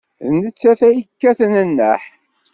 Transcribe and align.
D 0.31 0.33
nettat 0.39 0.81
ay 0.89 0.95
yekkaten 0.99 1.53
nneḥ. 1.69 2.01